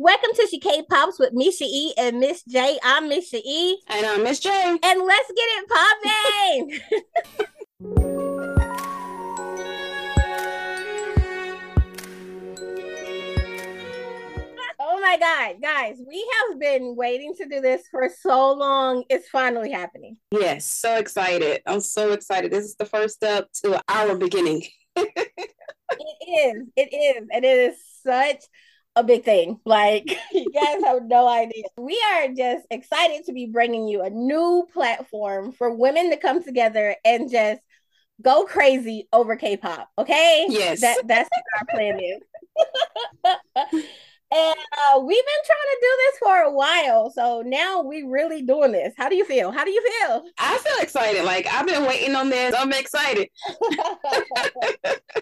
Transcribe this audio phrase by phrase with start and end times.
[0.00, 2.76] Welcome to She K-Pops with Mesha E and Miz Jae.
[2.84, 3.80] I'm Mesha E.
[3.88, 4.78] And I'm Miz Jae.
[4.80, 6.80] And let's get it popping.
[14.78, 19.02] oh my God, guys, we have been waiting to do this for so long.
[19.10, 20.16] It's finally happening.
[20.30, 21.62] Yes, so excited.
[21.66, 22.52] I'm so excited.
[22.52, 24.62] This is the first step to our beginning.
[24.94, 25.42] it
[25.98, 26.68] is.
[26.76, 27.26] It is.
[27.32, 27.74] And it is
[28.04, 28.44] such
[28.98, 29.60] a big thing.
[29.64, 31.64] Like, you guys have no idea.
[31.76, 36.42] We are just excited to be bringing you a new platform for women to come
[36.42, 37.60] together and just
[38.20, 39.88] go crazy over K-pop.
[39.98, 40.46] Okay?
[40.48, 40.80] Yes.
[40.80, 43.84] That that's what our plan is.
[44.30, 47.10] And uh, we've been trying to do this for a while.
[47.10, 48.92] So now we really doing this.
[48.96, 49.50] How do you feel?
[49.50, 50.22] How do you feel?
[50.38, 51.24] I feel excited.
[51.24, 52.54] Like I've been waiting on this.
[52.56, 53.28] I'm excited.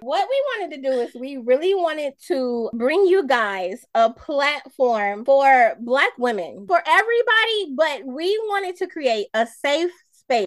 [0.00, 5.24] what we wanted to do is we really wanted to bring you guys a platform
[5.24, 10.46] for Black women, for everybody, but we wanted to create a safe space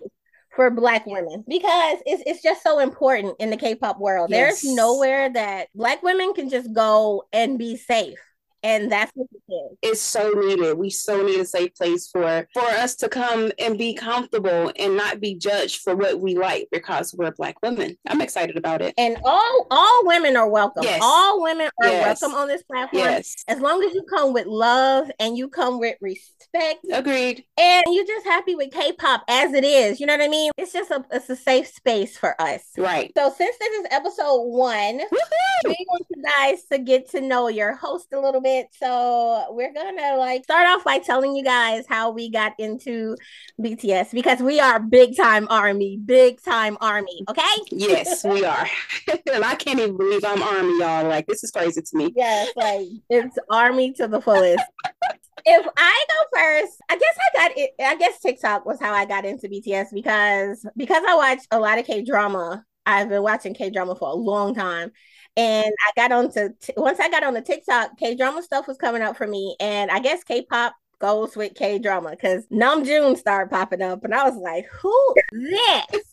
[0.56, 4.62] for black women because it's, it's just so important in the k-pop world yes.
[4.62, 8.18] there's nowhere that black women can just go and be safe
[8.64, 9.78] and that's what it is.
[9.82, 10.78] It's so needed.
[10.78, 14.98] We so need a safe place for for us to come and be comfortable and
[14.98, 17.98] not be judged for what we like because we're black women.
[18.08, 18.94] I'm excited about it.
[18.98, 20.84] And all all women are welcome.
[20.84, 21.00] Yes.
[21.02, 22.22] All women are yes.
[22.22, 23.04] welcome on this platform.
[23.04, 23.44] Yes.
[23.48, 26.86] As long as you come with love and you come with respect.
[26.92, 27.46] Agreed.
[27.58, 30.00] And you're just happy with K-pop as it is.
[30.00, 30.52] You know what I mean?
[30.58, 32.64] It's just a it's a safe space for us.
[32.78, 33.12] Right.
[33.18, 35.70] So since this is episode one, Woo-hoo!
[35.70, 38.68] we want you guys to get to know your host a little bit bit.
[38.74, 43.16] So we're gonna like start off by telling you guys how we got into
[43.62, 47.24] BTS because we are big time army, big time army.
[47.30, 47.42] Okay.
[47.72, 48.68] Yes, we are.
[49.34, 51.08] and I can't even believe I'm army, y'all.
[51.08, 52.14] Like this is crazy to me.
[52.16, 54.64] Yes, like it's army to the fullest.
[55.46, 57.72] if I go first, I guess I got it.
[57.80, 61.80] I guess TikTok was how I got into BTS because because I watch a lot
[61.80, 62.66] of K drama.
[62.86, 64.92] I've been watching K drama for a long time,
[65.40, 68.68] and I got on to t- once I got on the TikTok, K drama stuff
[68.68, 72.46] was coming up for me, and I guess K pop goes with K drama because
[72.48, 76.04] Namjoon started popping up, and I was like, "Who this?"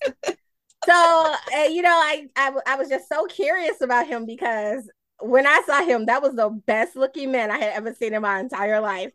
[0.86, 4.88] so uh, you know, I, I I was just so curious about him because
[5.18, 8.22] when I saw him, that was the best looking man I had ever seen in
[8.22, 9.10] my entire life.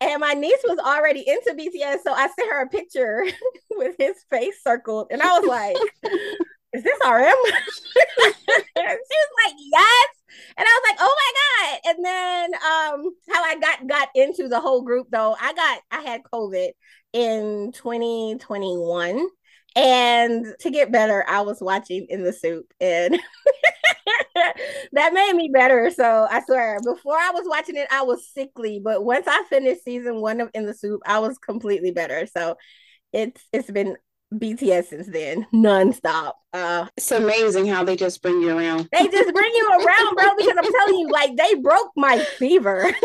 [0.00, 3.26] and my niece was already into BTS, so I sent her a picture
[3.70, 5.76] with his face circled, and I was like,
[6.72, 7.34] is this RM?
[7.44, 8.32] she
[8.82, 10.08] was like, yes.
[10.56, 11.80] And I was like, oh my God.
[11.86, 16.00] And then um how I got got into the whole group though, I got I
[16.02, 16.70] had COVID
[17.12, 19.28] in 2021.
[19.74, 23.18] And to get better, I was watching in the SOOP and
[24.92, 25.90] that made me better.
[25.90, 28.80] So I swear, before I was watching it, I was sickly.
[28.82, 32.26] But once I finished season one of In the SOOP, I was completely better.
[32.26, 32.56] So
[33.12, 33.96] it's it's been
[34.32, 36.32] BTS since then, nonstop.
[36.52, 38.88] Uh, it's amazing how they just bring you around.
[38.92, 42.92] They just bring you around, bro, because I'm telling you, like they broke my fever.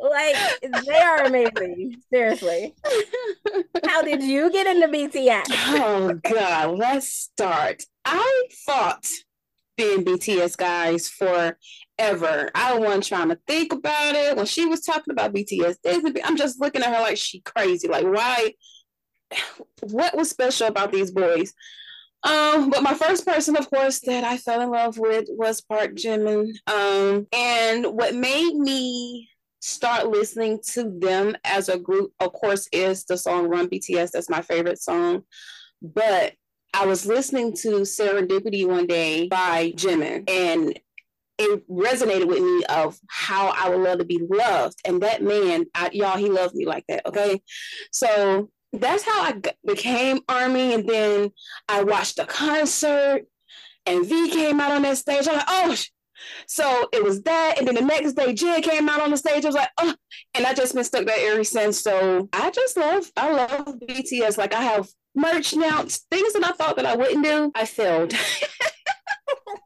[0.00, 0.36] like
[0.86, 1.96] they are amazing.
[2.12, 2.74] Seriously.
[3.84, 5.44] How did you get into BTS?
[5.50, 7.84] Oh God, let's start.
[8.04, 9.06] I thought
[9.80, 12.50] being BTS guys forever.
[12.54, 14.36] I wasn't trying to think about it.
[14.36, 15.76] When she was talking about BTS,
[16.22, 17.88] I'm just looking at her like she crazy.
[17.88, 18.54] Like, why?
[19.82, 21.54] What was special about these boys?
[22.22, 25.94] Um, but my first person, of course, that I fell in love with was Park
[25.94, 26.52] Jimin.
[26.66, 29.30] Um, and what made me
[29.60, 34.10] start listening to them as a group, of course, is the song Run BTS.
[34.10, 35.22] That's my favorite song.
[35.80, 36.34] But
[36.72, 40.78] I was listening to Serendipity one day by Jimin, and
[41.38, 44.78] it resonated with me of how I would love to be loved.
[44.84, 47.06] And that man, I, y'all, he loved me like that.
[47.06, 47.40] Okay.
[47.90, 50.74] So that's how I became Army.
[50.74, 51.30] And then
[51.66, 53.22] I watched a concert
[53.86, 55.26] and V came out on that stage.
[55.26, 55.76] I'm like, oh,
[56.46, 57.54] so it was that.
[57.58, 59.44] And then the next day, Jin came out on the stage.
[59.44, 59.94] I was like, oh,
[60.34, 61.80] and I just been stuck there ever since.
[61.80, 64.36] So I just love, I love BTS.
[64.36, 68.14] Like I have merch now, things that I thought that I wouldn't do, I failed.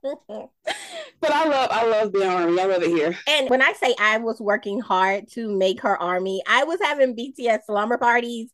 [1.21, 2.61] but I love I love being army.
[2.61, 3.17] I love it here.
[3.29, 7.17] And when I say I was working hard to make her army, I was having
[7.17, 8.51] BTS slumber parties.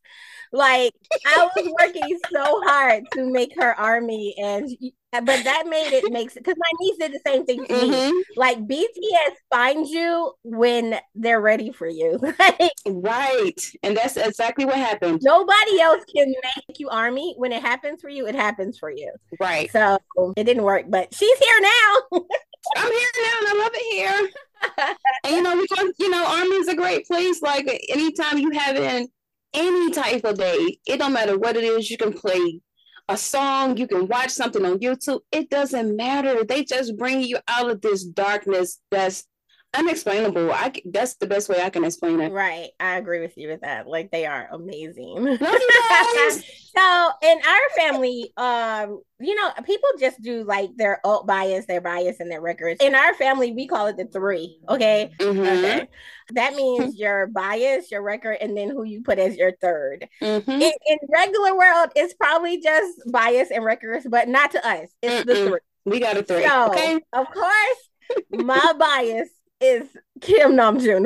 [0.53, 0.93] Like
[1.25, 4.69] I was working so hard to make her army and
[5.11, 8.15] but that made it makes it because my niece did the same thing to mm-hmm.
[8.15, 8.23] me.
[8.37, 12.17] Like BTS finds you when they're ready for you.
[12.87, 13.61] right.
[13.83, 15.19] And that's exactly what happened.
[15.21, 17.33] Nobody else can make you army.
[17.37, 19.11] When it happens for you, it happens for you.
[19.37, 19.69] Right.
[19.71, 19.99] So
[20.37, 22.00] it didn't work, but she's here now.
[22.13, 24.29] I'm here now and I love it here.
[25.25, 27.41] and you know, go, you know, Army is a great place.
[27.41, 29.07] Like anytime you have in
[29.53, 32.61] any type of day, it don't matter what it is, you can play
[33.09, 35.19] a song, you can watch something on YouTube.
[35.31, 36.43] It doesn't matter.
[36.43, 39.25] They just bring you out of this darkness that's
[39.73, 40.51] unexplainable.
[40.51, 42.31] I that's the best way I can explain it.
[42.31, 43.87] Right, I agree with you with that.
[43.87, 45.37] Like they are amazing.
[45.39, 51.81] so in our family, um, you know, people just do like their alt bias, their
[51.81, 52.77] bias, and their wreckers.
[52.81, 54.59] In our family, we call it the three.
[54.67, 55.39] Okay, mm-hmm.
[55.39, 55.87] okay.
[56.33, 60.49] That means your bias, your wrecker, and then who you put as your 3rd mm-hmm.
[60.49, 64.89] in, in, regular world, it's probably just bias and wreckers, but not to us.
[65.01, 65.25] It's Mm-mm.
[65.25, 65.59] the three.
[65.83, 66.45] We got a three.
[66.45, 66.99] So, okay.
[67.11, 67.89] of course,
[68.31, 69.29] my bias
[69.61, 69.87] is
[70.21, 71.05] Kim Namjoon.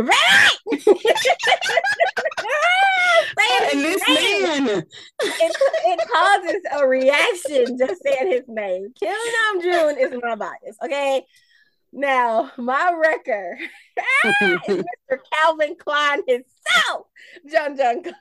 [3.71, 4.65] and this name.
[4.65, 4.83] man,
[5.21, 5.55] it,
[5.85, 8.93] it causes a reaction just saying his name.
[8.99, 10.77] Kim Namjoon is my bias.
[10.83, 11.23] Okay.
[11.97, 13.57] Now, my wrecker
[14.25, 15.17] is Mr.
[15.31, 17.07] Calvin Klein himself,
[17.45, 18.05] Jung Jung.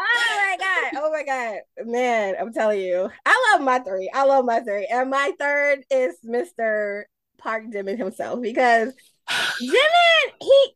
[0.00, 0.92] Oh my god!
[0.96, 2.36] Oh my god, man!
[2.40, 4.08] I'm telling you, I love my three.
[4.14, 7.02] I love my three, and my third is Mr.
[7.38, 8.94] Park Jimin himself because
[9.60, 10.72] Jimin, he,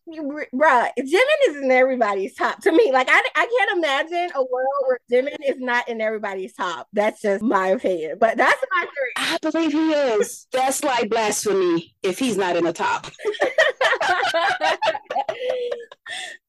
[0.52, 2.90] bruh, Jimin is in everybody's top to me.
[2.92, 6.88] Like, I, I can't imagine a world where Jimin is not in everybody's top.
[6.92, 9.12] That's just my opinion, but that's my three.
[9.16, 10.48] I believe he is.
[10.52, 13.06] That's like blasphemy if he's not in the top.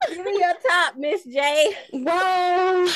[0.09, 1.73] Give me your top, Miz Jae.
[1.93, 2.89] Well,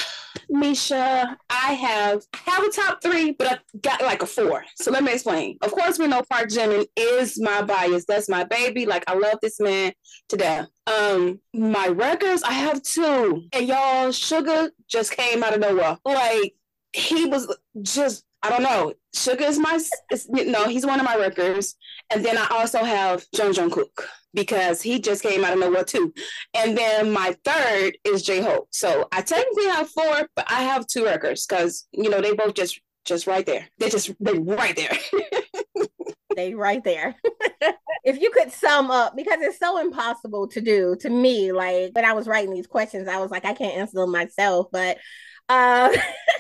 [0.52, 4.64] Mesha, I have I have a top three, but I got like a four.
[4.76, 5.58] So let me explain.
[5.62, 8.06] Of course, we know Park Jimin is my bias.
[8.06, 8.86] That's my baby.
[8.86, 9.94] Like I love this man
[10.30, 10.68] to death.
[10.88, 15.98] Um, my wreckers, I have two, and y'all, Suga just came out of nowhere.
[16.06, 16.54] Like
[16.94, 18.94] he was just I don't know.
[19.16, 19.80] Suga is my,
[20.12, 21.76] is, no, he's one of my wreckers.
[22.12, 24.06] And then I also have Jeon Jungkook
[24.38, 26.14] because he just came out of nowhere too.
[26.54, 28.68] And then my third is J Hope.
[28.72, 32.54] So I technically have four, but I have two wreckers because you know they both
[32.54, 33.68] just just right there.
[33.80, 34.98] They just they right there.
[36.36, 37.16] they right there.
[38.04, 42.06] if you could sum up, because it's so impossible to do to me, like when
[42.06, 44.98] I was writing these questions, I was like, I can't answer them myself, but
[45.50, 45.92] um,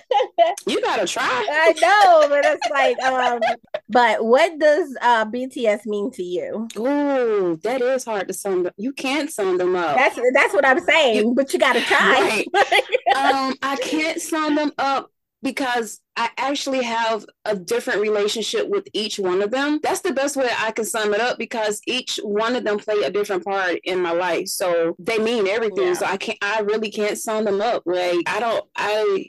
[0.67, 1.23] you gotta try.
[1.25, 3.39] I know, but it's like, um,
[3.87, 6.67] but what does uh BTS mean to you?
[6.77, 8.73] Ooh, that is hard to sum them.
[8.77, 9.95] You can't sum them up.
[9.95, 12.43] That's that's what I'm saying, you, but you gotta try.
[12.53, 12.73] Right.
[13.15, 15.09] um, I can't sum them up
[15.43, 19.79] because I actually have a different relationship with each one of them.
[19.83, 23.03] That's the best way I can sum it up because each one of them play
[23.03, 24.47] a different part in my life.
[24.47, 25.87] So they mean everything.
[25.87, 25.93] Yeah.
[25.93, 27.83] So I can't I really can't sum them up.
[27.85, 29.27] Like I don't I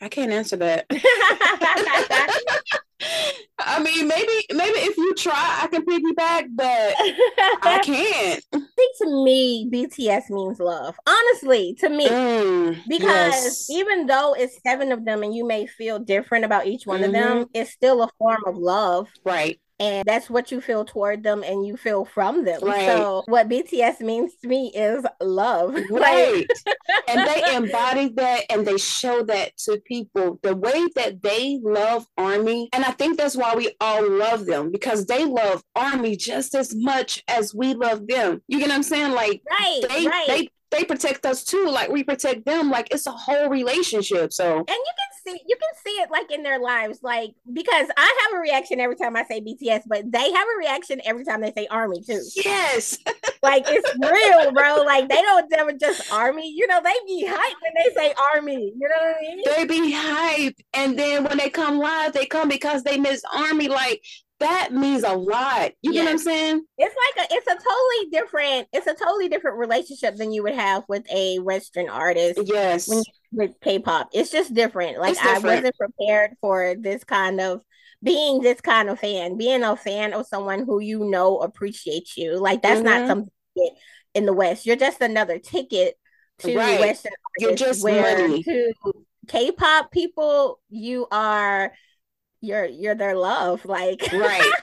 [0.00, 0.86] I can't answer that.
[3.58, 6.94] I mean, maybe maybe if you try, I can piggyback, but
[7.62, 8.63] I can't.
[8.98, 10.96] To me, BTS means love.
[11.06, 13.70] Honestly, to me, mm, because yes.
[13.70, 17.06] even though it's seven of them, and you may feel different about each one mm-hmm.
[17.06, 17.50] of them, mm-hmm.
[17.54, 19.60] it's still a form of love, right?
[19.80, 22.60] And that's what you feel toward them and you feel from them.
[22.62, 22.86] Right.
[22.86, 25.76] So what BTS means to me is love.
[25.94, 26.46] Right.
[27.08, 32.06] and they embody that and they show that to people the way that they love
[32.18, 32.68] Army.
[32.72, 36.74] And I think that's why we all love them because they love Army just as
[36.74, 38.42] much as we love them.
[38.48, 39.12] You get what I'm saying?
[39.12, 40.26] Like right, they right.
[40.26, 44.58] they they protect us too like we protect them like it's a whole relationship so.
[44.58, 48.18] And you can see you can see it like in their lives like because i
[48.22, 51.40] have a reaction every time i say bts but they have a reaction every time
[51.40, 52.22] they say army too.
[52.44, 52.98] Yes.
[53.44, 54.84] Like it's real bro.
[54.84, 56.50] Like they don't ever just army.
[56.50, 58.72] You know they be hype when they say army.
[58.74, 59.42] You know what i mean?
[59.44, 63.68] They be hype, and then when they come live they come because they miss army.
[63.68, 64.02] Like
[64.44, 65.72] that means a lot.
[65.82, 65.94] You yes.
[65.94, 66.64] know what I'm saying?
[66.78, 70.54] It's like a it's a totally different it's a totally different relationship than you would
[70.54, 72.40] have with a Western artist.
[72.44, 72.88] Yes.
[72.88, 74.10] You, with K-pop.
[74.12, 74.98] It's just different.
[74.98, 75.44] Like different.
[75.44, 77.62] I wasn't prepared for this kind of
[78.02, 82.38] being this kind of fan, being a fan of someone who you know appreciates you.
[82.38, 83.00] Like that's mm-hmm.
[83.00, 83.30] not something
[84.14, 84.66] in the West.
[84.66, 85.96] You're just another ticket
[86.40, 86.80] to right.
[86.80, 88.42] Western You're just where money.
[88.42, 88.72] to
[89.28, 91.72] K-pop people, you are
[92.44, 93.64] you're you're their love.
[93.64, 94.52] Like right.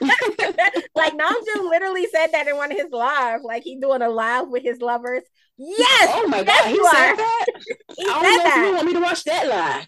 [0.94, 3.44] like Namjoon literally said that in one of his lives.
[3.44, 5.22] Like he doing a live with his lovers.
[5.58, 6.10] Yes.
[6.14, 7.46] Oh my god, he said that.
[7.96, 8.56] He I don't know that.
[8.58, 9.86] if you want me to watch that live.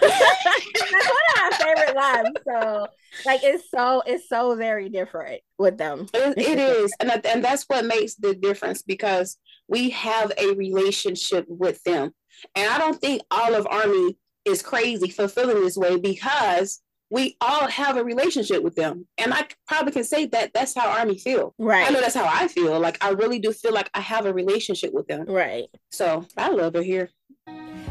[0.00, 2.30] That's one of my favorite lives.
[2.44, 2.86] So
[3.26, 6.06] like it's so it's so very different with them.
[6.14, 11.46] it, it is, and and that's what makes the difference because we have a relationship
[11.48, 12.12] with them,
[12.54, 16.80] and I don't think all of Army is crazy for feeling this way because
[17.12, 19.06] we all have a relationship with them.
[19.18, 21.54] And I probably can say that that's how Army feel.
[21.58, 21.86] Right.
[21.86, 22.80] I know that's how I feel.
[22.80, 25.26] Like I really do feel like I have a relationship with them.
[25.26, 25.66] Right.
[25.90, 27.10] So I love it here.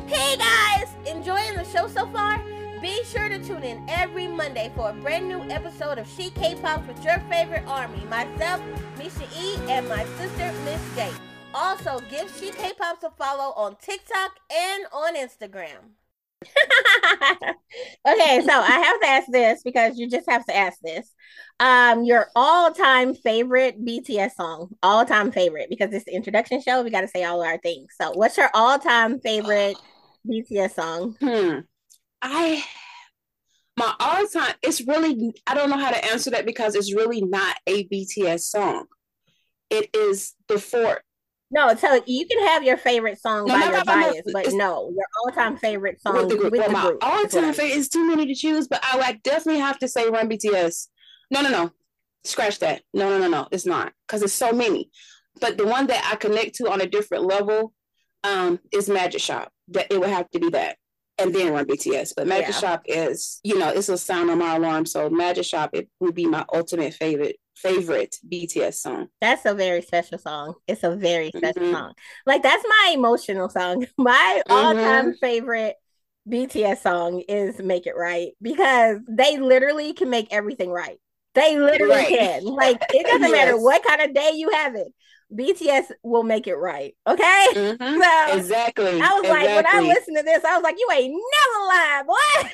[0.07, 2.43] Hey guys, enjoying the show so far?
[2.81, 6.87] Be sure to tune in every Monday for a brand new episode of She K-Pop
[6.87, 8.59] with your favorite army, myself,
[8.97, 11.13] Mesha E, and my sister, Miz Jae.
[11.53, 16.00] Also, give She K-Pops a follow on TikTok and on Instagram.
[18.07, 21.13] okay, so I have to ask this because you just have to ask this.
[21.59, 26.81] Um, your all-time favorite BTS song, all-time favorite, because it's the introduction show.
[26.81, 27.93] We got to say all our things.
[27.99, 29.77] So, what's your all-time favorite
[30.27, 31.15] BTS song?
[31.19, 31.59] Hmm.
[32.21, 32.63] I
[33.77, 34.55] my all-time.
[34.61, 38.41] It's really I don't know how to answer that because it's really not a BTS
[38.41, 38.85] song.
[39.69, 41.01] It is the four
[41.51, 45.05] no, so you can have your favorite song No, by your bias, but no, your
[45.25, 46.51] all-time favorite song with the group.
[46.51, 47.03] with Well, the my group.
[47.03, 50.29] all-time favorite is too many to choose, but I like definitely have to say Run
[50.29, 50.87] BTS.
[51.29, 51.71] No, no, no.
[52.23, 52.83] Scratch that.
[52.93, 53.47] No, no, no, no.
[53.51, 54.89] It's not because it's so many.
[55.39, 57.73] But the one that I connect to on a different level
[58.23, 59.51] um, is Magic Shop.
[59.69, 60.77] That it would have to be that,
[61.17, 62.13] and then Run BTS.
[62.15, 62.59] But Magic Yeah.
[62.59, 64.85] Shop is, you know, it's a sound on my alarm.
[64.85, 69.07] So Magic Shop it would be my ultimate favorite favorite BTS song.
[69.19, 70.55] That's a very special song.
[70.67, 71.71] It's a very special Mhm.
[71.71, 71.93] song.
[72.25, 73.85] Like that's my emotional song.
[73.97, 74.53] My Mm-hmm.
[74.53, 75.75] all-time favorite
[76.27, 80.99] BTS song is "Make It Right" because they literally can make everything right.
[81.33, 82.07] They literally Right.
[82.07, 82.43] can.
[82.45, 84.87] Like it doesn't matter what kind of day you have it.
[85.33, 86.95] BTS will make it right.
[87.07, 87.47] Okay.
[87.55, 88.01] Mhm.
[88.01, 88.99] So Exactly.
[89.01, 92.07] I was like, when I listened to this, I was like, you ain't never lied,
[92.07, 92.49] boy.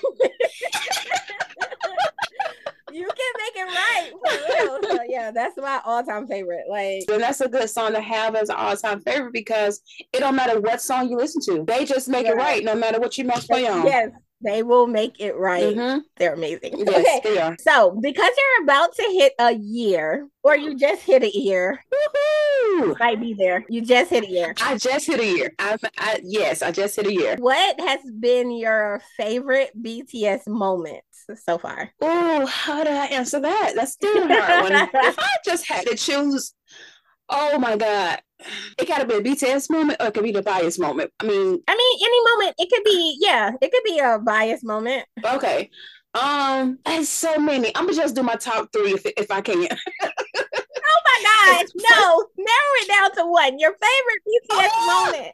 [2.90, 4.82] you can make it right for real.
[4.88, 6.66] So yeah, that's my all-time favorite.
[6.70, 9.82] Like, And that's a good song to have as an all-time favorite because
[10.14, 11.64] it don't matter what song you listen to.
[11.64, 13.86] They just make it right no matter what you must play on.
[13.86, 15.76] yes, they will make it right.
[15.76, 16.02] Mhm.
[16.18, 16.78] They're amazing.
[16.80, 17.22] Yes, Okay.
[17.24, 17.56] they are.
[17.60, 23.00] So, because you're about to hit a year, or you just hit a year, Woohoo!
[23.00, 23.66] might be there.
[23.70, 24.54] You just hit a year.
[24.62, 25.52] I just hit a year.
[25.60, 27.36] I, I yes, I just hit a year.
[27.40, 31.04] What has been your favorite BTS moment
[31.44, 31.90] so far?
[32.02, 33.74] Oh, how do I answer that?
[33.76, 34.74] That's still hard one.
[34.94, 36.54] if I just had to choose,
[37.30, 38.22] oh my god,
[38.78, 41.12] it got to be a BTS moment or it could be the bias moment.
[41.20, 42.56] I mean, I mean, any moment.
[42.58, 45.06] It could be, yeah, it could be a bias moment.
[45.24, 45.70] okay.
[46.14, 47.76] Um, there's so many.
[47.76, 49.68] I'm gonna just do my top three if, if I can.
[50.90, 53.60] Oh my God, no, narrow it down to one.
[53.60, 55.12] Your favorite BTS Oh!
[55.12, 55.34] moment.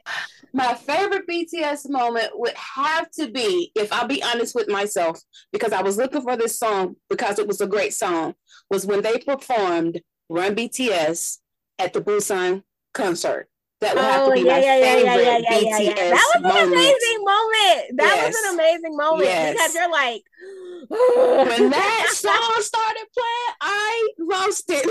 [0.52, 5.20] My favorite BTS moment would have to be, if I'll be honest with myself,
[5.52, 8.34] because I was looking for this song because it was a great song,
[8.70, 11.38] was when they performed Run BTS
[11.78, 12.62] at the Busan
[12.92, 13.48] concert.
[13.80, 15.94] That would have Oh to be yeah, my yeah, yeah, yeah, favorite yeah, yeah.
[15.94, 17.98] BTS That was an amazing moment.
[17.98, 19.52] That was an amazing moment Yes.
[19.52, 20.22] because you're like,
[20.88, 24.86] When that song started playing, I lost it.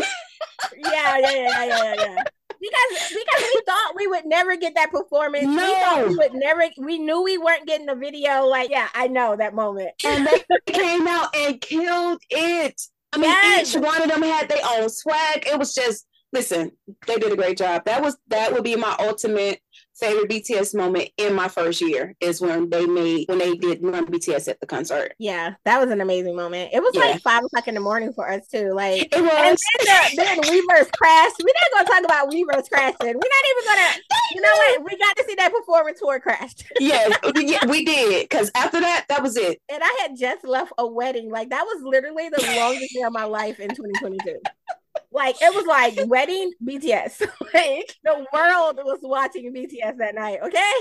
[0.77, 2.23] yeah, yeah, yeah, yeah, yeah, yeah.
[2.59, 5.45] Because because we thought we would never get that performance.
[5.47, 6.63] We thought we would never.
[6.77, 8.45] We knew we weren't getting the video.
[8.45, 9.91] Like, yeah, I know that moment.
[10.05, 12.81] and they came out and killed it.
[13.11, 13.75] I mean, Yes.
[13.75, 15.45] each one of them had their own swag.
[15.45, 16.71] It was just listen,
[17.07, 17.85] they did a great job.
[17.85, 19.61] That was that would be my ultimate
[19.99, 24.05] favorite BTS moment in my first year is when they made when they did run
[24.07, 25.13] BTS at the concert.
[25.19, 26.71] Yeah, that was an amazing moment.
[26.73, 27.01] It was Yeah.
[27.01, 28.73] like five o'clock in the morning for us too.
[28.73, 31.35] Like, It and was then, the, then Weverse crashed.
[31.43, 32.97] We're not gonna talk about Weverse crashing.
[32.99, 33.99] We're not even gonna.
[34.33, 34.83] You know what?
[34.91, 36.65] We got to see that performance tour crashed.
[36.79, 38.27] yes, yeah, we did.
[38.31, 39.61] Cause after that, that was it.
[39.69, 41.29] and I had just left a wedding.
[41.29, 44.39] Like that was literally the longest year of my life in 2022.
[45.13, 47.21] Like it was like wedding BTS.
[47.53, 50.39] like the world was watching BTS that night.
[50.43, 50.73] Okay.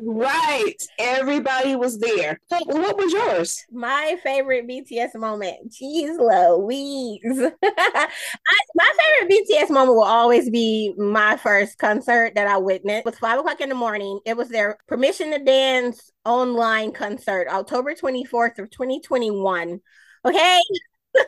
[0.00, 0.74] Right.
[0.98, 2.38] Everybody was there.
[2.48, 3.64] So what was yours?
[3.72, 5.72] My favorite BTS moment.
[5.72, 7.20] Jeez Louise.
[7.62, 8.08] I,
[8.74, 13.00] my favorite BTS moment will always be my first concert that I witnessed.
[13.00, 14.20] It was five o'clock in the morning.
[14.24, 19.80] It was their Permission to Dance online concert, October 24th of 2021.
[20.24, 20.60] Okay.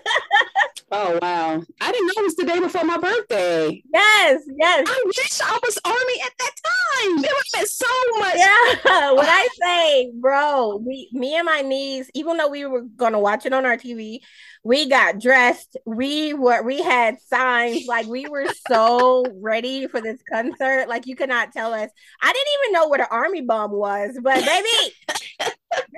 [0.91, 1.63] Oh wow.
[1.81, 3.83] I didn't know it was the day before my birthday.
[3.93, 4.87] Yes, yes.
[4.89, 6.84] I wish I was army at that time.
[7.01, 7.87] It would have so
[8.19, 8.37] much.
[8.37, 13.19] Yeah, when I say, bro, we, me and my niece, even though we were gonna
[13.21, 14.21] watch it on our TV,
[14.63, 15.77] we got dressed.
[15.87, 17.87] We were, we had signs.
[17.87, 20.89] Like we were so ready for this concert.
[20.89, 21.91] Like you could not tell us.
[22.23, 24.95] I didn't even know what an army bomb was, but baby,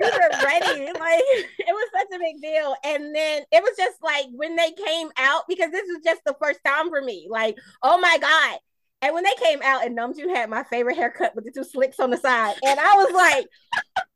[0.01, 0.85] we were ready.
[0.99, 2.75] Like it was such a big deal.
[2.83, 6.35] And then it was just like when they came out, because this was just the
[6.41, 7.27] first time for me.
[7.29, 8.59] Like, oh my god.
[9.01, 11.99] And when they came out, and Namjoon had my favorite haircut with the two slicks
[11.99, 13.47] on the side, and I was like,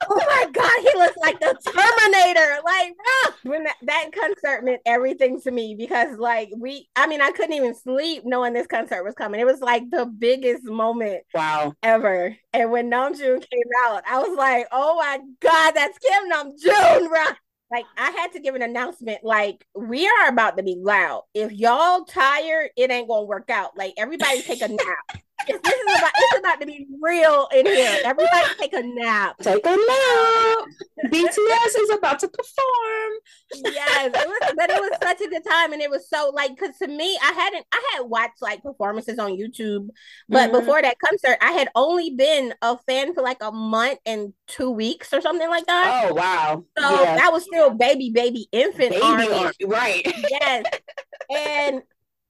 [0.09, 2.59] oh my god, he looks like the Terminator.
[2.65, 3.35] Like, ah.
[3.43, 7.53] when that, that concert meant everything to me because, like, we, I mean, I couldn't
[7.53, 9.39] even sleep knowing this concert was coming.
[9.39, 12.35] It was like the biggest moment, wow, ever.
[12.51, 17.23] And when Namjoon came out, I was like, oh my god, that's Kim Namjoon, bro.
[17.71, 19.23] Like I had to give an announcement.
[19.23, 21.23] Like we are about to be loud.
[21.33, 23.77] If y'all tired, it ain't gonna work out.
[23.77, 27.99] Like everybody take a nap this is about it's about to be real in here.
[28.03, 29.37] Everybody take a nap.
[29.41, 30.67] Take a nap.
[31.05, 33.11] BTS is about to perform.
[33.53, 36.55] Yes, it was, but it was such a good time, and it was so like
[36.55, 39.89] because to me, I hadn't I had watched like performances on YouTube,
[40.29, 40.59] but mm-hmm.
[40.59, 44.69] before that concert, I had only been a fan for like a month and two
[44.69, 46.07] weeks or something like that.
[46.09, 46.63] Oh wow!
[46.77, 49.27] So that was still baby, baby, infant baby army.
[49.31, 49.53] army.
[49.65, 50.01] right?
[50.29, 50.65] Yes,
[51.35, 51.81] and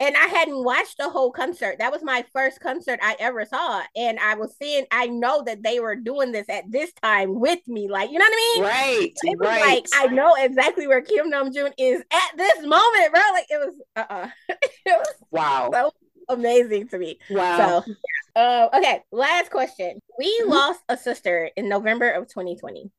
[0.01, 1.77] and I hadn't watched the whole concert.
[1.77, 3.83] That was my first concert I ever saw.
[3.95, 7.59] And I was seeing, I know that they were doing this at this time with
[7.67, 7.87] me.
[7.87, 8.63] Like, you know what I mean?
[8.63, 9.13] Right.
[9.21, 9.61] It was right.
[9.61, 13.21] like, I know exactly where Kim Namjoon is at this moment, bro.
[13.31, 14.25] Like, it was, uh uh-uh.
[14.25, 14.29] uh
[14.85, 15.69] it was wow.
[15.71, 15.91] So
[16.29, 17.19] amazing to me.
[17.29, 17.83] Wow.
[17.85, 17.93] So,
[18.41, 19.99] uh, okay, last question.
[20.17, 20.51] We mm-hmm.
[20.51, 22.89] lost a sister in November of 2020,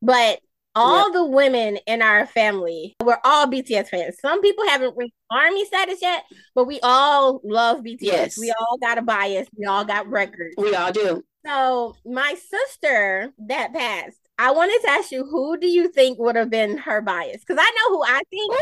[0.00, 0.38] but
[0.74, 1.12] all yep.
[1.12, 4.16] the women in our family we're all BTS fans.
[4.20, 7.98] Some people haven't reached army status yet, but we all love BTS.
[8.00, 8.38] Yes.
[8.38, 9.48] We all got a bias.
[9.56, 10.54] We all got wreckers.
[10.56, 11.22] We all do.
[11.46, 16.36] So my sister that passed, I wanted to ask you who do you think would
[16.36, 17.42] have been her bias?
[17.46, 18.54] Because I know who I think,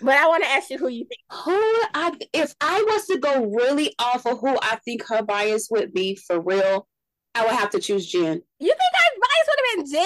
[0.00, 1.20] but I want to ask you who you think.
[1.44, 5.68] Who I if I was to go really off of who I think her bias
[5.70, 6.88] would be for real,
[7.34, 8.42] I would have to choose Jin.
[8.58, 8.74] You
[9.86, 10.04] think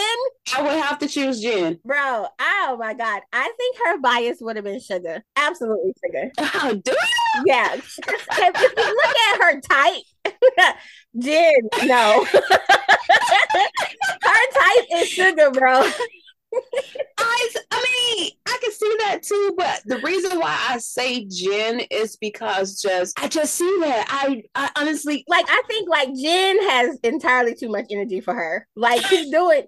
[0.52, 0.56] her bias would have been Jin?
[0.56, 1.78] I would have to choose Jin.
[1.84, 3.22] Bro, oh my god.
[3.32, 5.22] I think her bias would have been Suga.
[5.36, 6.30] Absolutely Suga.
[6.60, 7.42] Oh, do you?
[7.46, 7.74] Yeah.
[7.74, 10.76] if you look at her type,
[11.18, 12.24] Jin, no.
[12.24, 12.38] her
[14.52, 15.90] type is Suga, bro.
[17.18, 21.80] I, I mean, I can see that too, but the reason why I say Jin
[21.90, 24.06] is because just I just see that.
[24.08, 25.46] I, I honestly like.
[25.48, 28.66] I think like Jin has entirely too much energy for her.
[28.76, 29.64] Like she's doing.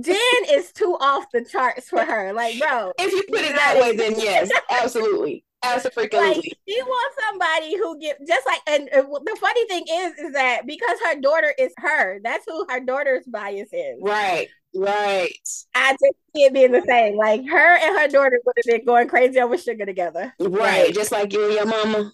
[0.00, 0.16] Jin
[0.50, 2.32] is too off the charts for her.
[2.32, 2.92] Like, bro.
[2.98, 5.44] If you put it that way, then yes, absolutely.
[5.62, 6.18] Absolutely.
[6.18, 10.32] Like she wants somebody who get just like and uh, the funny thing is is
[10.34, 13.96] that because her daughter is her, that's who her daughter's bias is.
[14.00, 14.48] Right.
[14.74, 15.48] Right.
[15.74, 17.16] I just it being the same.
[17.16, 20.34] Like her and her daughter would have been going crazy over Suga together.
[20.38, 20.60] Right.
[20.60, 20.94] right.
[20.94, 22.12] Just like you and your mama.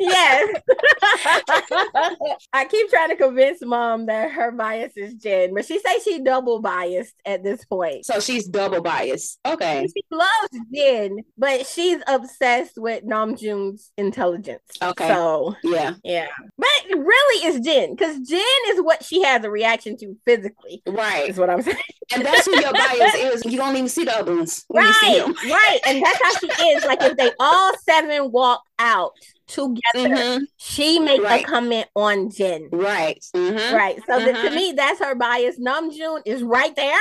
[0.00, 0.62] yes.
[2.52, 6.20] I keep trying to convince mom that her bias is Jin, but she says she's
[6.20, 8.06] double biased at this point.
[8.06, 9.38] So she's double biased.
[9.46, 9.86] Okay.
[9.94, 14.62] She loves Jin, but she's obsessed with Namjoon's intelligence.
[14.82, 15.08] Okay.
[15.08, 15.94] So yeah.
[16.04, 16.28] Yeah.
[16.56, 20.82] But really it's Jin, because Jin is what she has a reaction to physically.
[20.86, 21.28] Right.
[21.28, 21.76] Is what I'm saying.
[22.14, 23.44] And that's who your bias is.
[23.44, 24.64] You don't even see the other ones.
[24.68, 25.24] Right.
[25.44, 25.78] Right.
[25.86, 26.84] And that's how she is.
[26.84, 29.12] Like if they all seven walk out
[29.46, 30.44] together, mm-hmm.
[30.56, 31.44] she makes right.
[31.44, 32.68] a comment on Jin.
[32.72, 33.22] Right.
[33.34, 33.74] Mm-hmm.
[33.74, 33.96] Right.
[34.06, 34.46] So mm-hmm.
[34.46, 35.58] to me, that's her bias.
[35.58, 37.00] Namjoon is right there.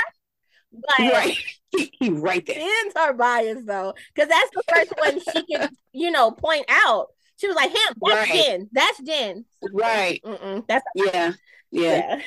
[0.71, 1.37] But right.
[2.01, 2.55] right there.
[2.55, 3.93] Jin's her bias though.
[4.13, 7.07] Because that's the first one she can, you know, point out.
[7.37, 8.31] She was like, him, that's right.
[8.31, 8.69] Jin.
[8.71, 9.45] That's Jin.
[9.71, 10.21] Right.
[10.25, 11.33] Mm-mm, that's yeah.
[11.71, 12.19] Yeah.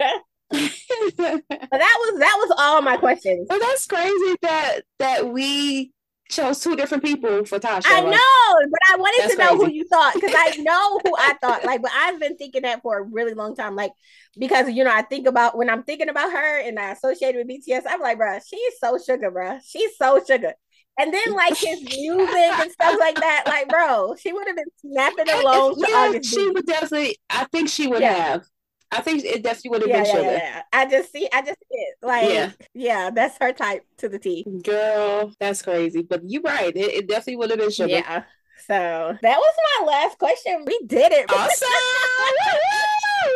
[0.00, 0.10] yeah.
[0.50, 3.46] that was that was all my questions.
[3.50, 5.92] Well, that's crazy that that we
[6.30, 7.84] chose two different people for Tasha.
[7.86, 9.64] I know, but I wanted to know crazy.
[9.64, 11.64] who you thought because I know who I thought.
[11.64, 13.76] Like, but I've been thinking that for a really long time.
[13.76, 13.92] Like,
[14.38, 17.48] because you know, I think about when I'm thinking about her and I associate with
[17.48, 19.58] BTS, I'm like, bro, she's so Suga, bro.
[19.64, 20.52] She's so Suga.
[20.98, 24.64] And then like his music and stuff like that, like bro, she would have been
[24.80, 25.76] snapping along.
[25.76, 27.16] Yeah, she would definitely.
[27.30, 28.14] I think she would yeah.
[28.14, 28.44] have.
[28.90, 30.38] I think it definitely would have yeah, been yeah, Suga.
[30.38, 31.94] Yeah, I just see, I just see it.
[32.02, 32.50] Like, yeah.
[32.72, 34.46] yeah, that's her type to the T.
[34.64, 36.02] Girl, that's crazy.
[36.02, 36.74] But you're right.
[36.74, 37.90] It, it definitely would have been Suga.
[37.90, 38.22] Yeah.
[38.66, 40.64] So that was my last question.
[40.66, 41.30] We did it.
[41.30, 41.68] Awesome.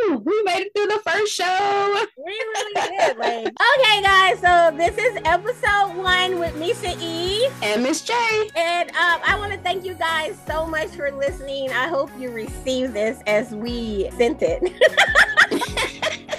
[0.08, 2.06] we made it through the first show.
[2.16, 3.16] We really did.
[3.16, 4.38] Like, okay, guys.
[4.40, 8.50] So this is episode one with Mesha E and Miz Jae.
[8.56, 11.70] And um, I want to thank you guys so much for listening.
[11.70, 14.62] I hope you received this as we sent it.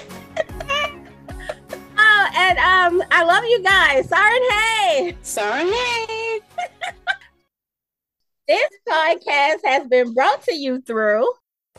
[1.98, 4.08] oh, and um, I love you guys.
[4.08, 5.16] Sorry, hey.
[5.22, 6.40] Sorry, hey.
[8.48, 11.30] this podcast has been brought to you through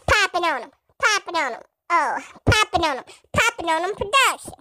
[0.07, 1.61] Popping on them, popping on them.
[1.89, 4.53] Oh, popping on them, popping on them production.